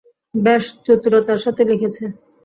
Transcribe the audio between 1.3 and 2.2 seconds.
সাথে লিখেছে।